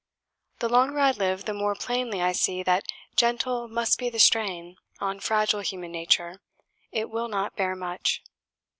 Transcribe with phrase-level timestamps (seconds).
[0.61, 4.77] The longer I live, the more plainly I see that gentle must be the strain
[4.99, 6.41] on fragile human nature;
[6.91, 8.23] it will not bear much."